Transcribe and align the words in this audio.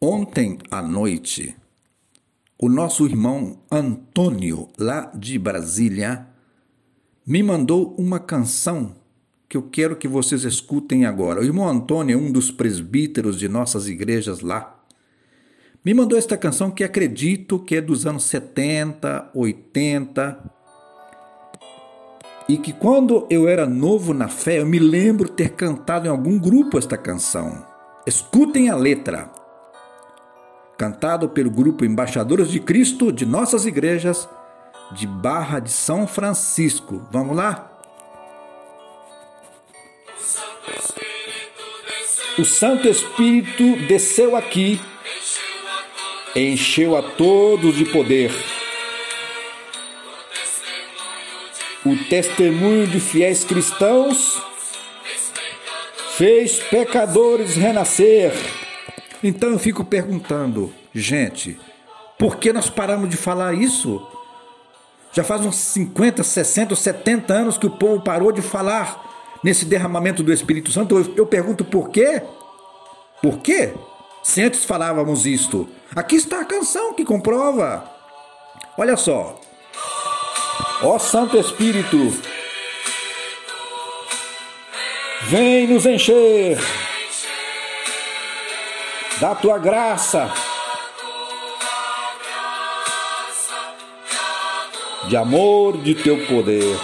Ontem 0.00 0.58
à 0.70 0.80
noite, 0.80 1.56
o 2.56 2.68
nosso 2.68 3.04
irmão 3.04 3.58
Antônio, 3.68 4.68
lá 4.78 5.10
de 5.12 5.36
Brasília, 5.40 6.24
me 7.26 7.42
mandou 7.42 7.96
uma 7.98 8.20
canção 8.20 8.94
que 9.48 9.56
eu 9.56 9.62
quero 9.64 9.96
que 9.96 10.06
vocês 10.06 10.44
escutem 10.44 11.04
agora. 11.04 11.40
O 11.40 11.44
irmão 11.44 11.68
Antônio 11.68 12.14
é 12.14 12.16
um 12.16 12.30
dos 12.30 12.48
presbíteros 12.48 13.36
de 13.36 13.48
nossas 13.48 13.88
igrejas 13.88 14.40
lá. 14.40 14.80
Me 15.84 15.92
mandou 15.92 16.16
esta 16.16 16.36
canção 16.36 16.70
que 16.70 16.84
acredito 16.84 17.58
que 17.58 17.74
é 17.74 17.80
dos 17.80 18.06
anos 18.06 18.22
70, 18.22 19.32
80. 19.34 20.52
E 22.48 22.56
que 22.56 22.72
quando 22.72 23.26
eu 23.28 23.48
era 23.48 23.66
novo 23.66 24.14
na 24.14 24.28
fé, 24.28 24.60
eu 24.60 24.66
me 24.66 24.78
lembro 24.78 25.28
ter 25.28 25.54
cantado 25.54 26.06
em 26.06 26.10
algum 26.10 26.38
grupo 26.38 26.78
esta 26.78 26.96
canção. 26.96 27.66
Escutem 28.06 28.70
a 28.70 28.76
letra 28.76 29.47
cantado 30.78 31.28
pelo 31.28 31.50
grupo 31.50 31.84
Embaixadores 31.84 32.48
de 32.48 32.60
Cristo 32.60 33.10
de 33.12 33.26
nossas 33.26 33.66
igrejas 33.66 34.28
de 34.92 35.08
Barra 35.08 35.58
de 35.58 35.72
São 35.72 36.06
Francisco. 36.06 37.02
Vamos 37.10 37.36
lá? 37.36 37.72
O 42.38 42.44
Santo 42.44 42.86
Espírito 42.86 43.76
desceu 43.88 44.36
aqui, 44.36 44.80
encheu 46.36 46.96
a 46.96 47.02
todos 47.02 47.74
de 47.74 47.84
poder. 47.84 48.30
O 51.84 51.96
testemunho 52.08 52.86
de 52.86 53.00
fiéis 53.00 53.42
cristãos 53.42 54.40
fez 56.16 56.60
pecadores 56.60 57.56
renascer. 57.56 58.32
Então 59.22 59.50
eu 59.50 59.58
fico 59.58 59.84
perguntando, 59.84 60.72
gente, 60.94 61.58
por 62.18 62.36
que 62.36 62.52
nós 62.52 62.70
paramos 62.70 63.08
de 63.08 63.16
falar 63.16 63.54
isso? 63.54 64.06
Já 65.12 65.24
faz 65.24 65.44
uns 65.44 65.56
50, 65.56 66.22
60, 66.22 66.76
70 66.76 67.32
anos 67.32 67.58
que 67.58 67.66
o 67.66 67.70
povo 67.70 68.02
parou 68.02 68.30
de 68.30 68.42
falar 68.42 69.38
nesse 69.42 69.64
derramamento 69.64 70.22
do 70.22 70.32
Espírito 70.32 70.70
Santo. 70.70 70.96
Eu, 70.96 71.14
eu 71.16 71.26
pergunto 71.26 71.64
por 71.64 71.90
quê? 71.90 72.22
Por 73.22 73.38
quê? 73.38 73.74
Se 74.22 74.42
antes 74.42 74.64
falávamos 74.64 75.26
isto. 75.26 75.68
Aqui 75.94 76.16
está 76.16 76.40
a 76.40 76.44
canção 76.44 76.92
que 76.92 77.04
comprova. 77.04 77.90
Olha 78.76 78.96
só. 78.96 79.40
Ó 80.82 80.98
Santo 80.98 81.36
Espírito, 81.38 82.12
vem 85.28 85.66
nos 85.66 85.84
encher 85.86 86.58
da 89.20 89.34
tua 89.34 89.58
graça, 89.58 90.32
de 95.08 95.16
amor, 95.16 95.78
de 95.78 95.94
teu 95.96 96.24
poder. 96.26 96.78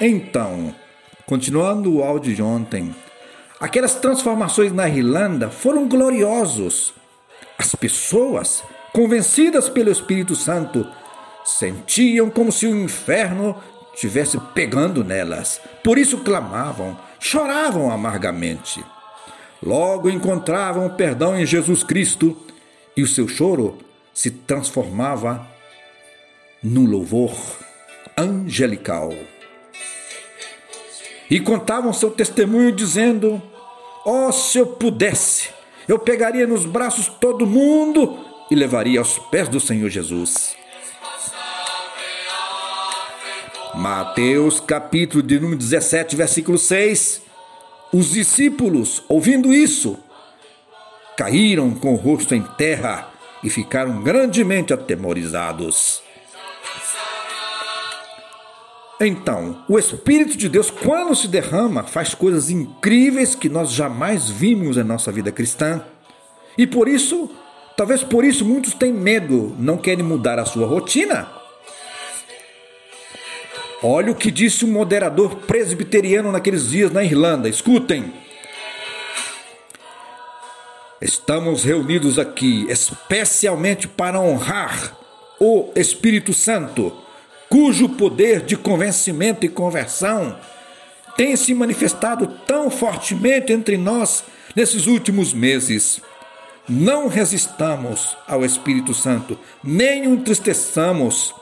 Então, 0.00 0.72
continuando 1.26 1.96
o 1.96 2.04
áudio 2.04 2.32
de 2.32 2.42
ontem, 2.42 2.94
aquelas 3.58 3.96
transformações 3.96 4.72
na 4.72 4.88
Irlanda 4.88 5.50
foram 5.50 5.88
gloriosos. 5.88 6.94
As 7.58 7.74
pessoas, 7.74 8.62
convencidas 8.92 9.68
pelo 9.68 9.90
Espírito 9.90 10.36
Santo, 10.36 10.86
sentiam 11.44 12.30
como 12.30 12.52
se 12.52 12.66
o 12.66 12.84
inferno 12.84 13.56
estivesse 13.92 14.38
pegando 14.54 15.02
nelas. 15.02 15.60
Por 15.82 15.98
isso 15.98 16.18
clamavam, 16.18 16.96
choravam 17.18 17.90
amargamente. 17.90 18.84
Logo 19.64 20.10
encontravam 20.10 20.90
perdão 20.90 21.38
em 21.38 21.46
Jesus 21.46 21.82
Cristo 21.82 22.36
e 22.94 23.02
o 23.02 23.06
seu 23.06 23.26
choro 23.26 23.78
se 24.12 24.30
transformava 24.30 25.48
num 26.62 26.84
louvor 26.84 27.34
angelical. 28.14 29.10
E 31.30 31.40
contavam 31.40 31.94
seu 31.94 32.10
testemunho 32.10 32.72
dizendo: 32.72 33.40
Oh, 34.04 34.30
se 34.30 34.58
eu 34.58 34.66
pudesse, 34.66 35.48
eu 35.88 35.98
pegaria 35.98 36.46
nos 36.46 36.66
braços 36.66 37.08
todo 37.08 37.46
mundo 37.46 38.18
e 38.50 38.54
levaria 38.54 38.98
aos 38.98 39.18
pés 39.18 39.48
do 39.48 39.58
Senhor 39.58 39.88
Jesus. 39.88 40.54
Mateus 43.74 44.60
capítulo 44.60 45.22
de 45.22 45.40
número 45.40 45.58
17, 45.58 46.14
versículo 46.14 46.58
6 46.58 47.23
os 47.94 48.10
discípulos, 48.10 49.04
ouvindo 49.08 49.54
isso, 49.54 49.96
caíram 51.16 51.70
com 51.70 51.92
o 51.92 51.96
rosto 51.96 52.34
em 52.34 52.42
terra 52.42 53.08
e 53.40 53.48
ficaram 53.48 54.02
grandemente 54.02 54.72
atemorizados. 54.72 56.02
Então, 59.00 59.62
o 59.68 59.78
Espírito 59.78 60.36
de 60.36 60.48
Deus, 60.48 60.70
quando 60.70 61.14
se 61.14 61.28
derrama, 61.28 61.84
faz 61.84 62.14
coisas 62.14 62.50
incríveis 62.50 63.36
que 63.36 63.48
nós 63.48 63.70
jamais 63.70 64.28
vimos 64.28 64.76
em 64.76 64.82
nossa 64.82 65.12
vida 65.12 65.30
cristã. 65.30 65.84
E 66.58 66.66
por 66.66 66.88
isso, 66.88 67.30
talvez 67.76 68.02
por 68.02 68.24
isso, 68.24 68.44
muitos 68.44 68.74
têm 68.74 68.92
medo, 68.92 69.54
não 69.56 69.76
querem 69.76 70.04
mudar 70.04 70.40
a 70.40 70.44
sua 70.44 70.66
rotina. 70.66 71.43
Olha 73.86 74.12
o 74.12 74.14
que 74.14 74.30
disse 74.30 74.64
um 74.64 74.72
moderador 74.72 75.36
presbiteriano 75.40 76.32
naqueles 76.32 76.70
dias 76.70 76.90
na 76.90 77.04
Irlanda. 77.04 77.50
Escutem. 77.50 78.14
Estamos 81.02 81.64
reunidos 81.64 82.18
aqui 82.18 82.64
especialmente 82.70 83.86
para 83.86 84.18
honrar 84.18 84.96
o 85.38 85.70
Espírito 85.76 86.32
Santo, 86.32 86.96
cujo 87.50 87.90
poder 87.90 88.40
de 88.40 88.56
convencimento 88.56 89.44
e 89.44 89.50
conversão 89.50 90.34
tem 91.14 91.36
se 91.36 91.52
manifestado 91.52 92.26
tão 92.46 92.70
fortemente 92.70 93.52
entre 93.52 93.76
nós 93.76 94.24
nesses 94.56 94.86
últimos 94.86 95.34
meses. 95.34 96.00
Não 96.66 97.06
resistamos 97.06 98.16
ao 98.26 98.46
Espírito 98.46 98.94
Santo, 98.94 99.38
nem 99.62 100.06
o 100.06 100.14
entristeçamos 100.14 101.34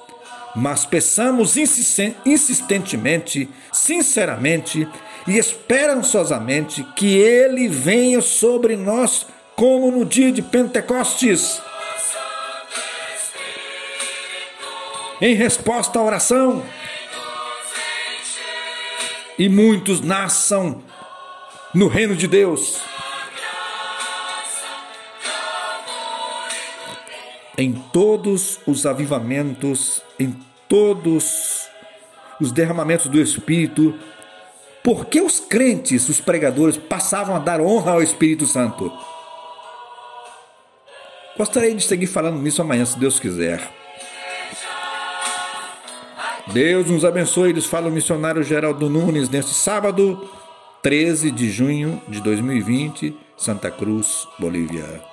mas 0.54 0.84
peçamos 0.84 1.56
insistentemente, 1.56 3.48
sinceramente 3.72 4.86
e 5.26 5.38
esperançosamente 5.38 6.84
que 6.96 7.16
Ele 7.16 7.68
venha 7.68 8.20
sobre 8.20 8.76
nós 8.76 9.26
como 9.56 9.90
no 9.90 10.04
dia 10.04 10.32
de 10.32 10.42
Pentecostes. 10.42 11.60
Em 15.20 15.34
resposta 15.34 15.98
à 15.98 16.02
oração, 16.02 16.64
e 19.38 19.48
muitos 19.48 20.00
nasçam 20.00 20.82
no 21.74 21.88
reino 21.88 22.14
de 22.14 22.26
Deus. 22.26 22.80
Em 27.56 27.72
todos 27.92 28.60
os 28.66 28.86
avivamentos, 28.86 30.02
em 30.18 30.34
todos 30.68 31.68
os 32.40 32.50
derramamentos 32.50 33.06
do 33.06 33.20
Espírito, 33.20 33.94
por 34.82 35.06
que 35.06 35.20
os 35.20 35.38
crentes, 35.38 36.08
os 36.08 36.20
pregadores, 36.20 36.76
passavam 36.76 37.36
a 37.36 37.38
dar 37.38 37.60
honra 37.60 37.92
ao 37.92 38.02
Espírito 38.02 38.46
Santo? 38.46 38.92
Gostaria 41.36 41.74
de 41.74 41.82
seguir 41.82 42.06
falando 42.06 42.40
nisso 42.40 42.60
amanhã, 42.60 42.84
se 42.84 42.98
Deus 42.98 43.20
quiser. 43.20 43.60
Deus 46.48 46.86
nos 46.88 47.04
abençoe. 47.04 47.50
Eles 47.50 47.66
falam 47.66 47.90
o 47.90 47.92
missionário 47.92 48.42
Geraldo 48.42 48.90
Nunes 48.90 49.28
neste 49.28 49.54
sábado, 49.54 50.28
13 50.82 51.30
de 51.30 51.50
junho 51.50 52.02
de 52.08 52.20
2020, 52.20 53.16
Santa 53.36 53.70
Cruz, 53.70 54.26
Bolívia. 54.38 55.11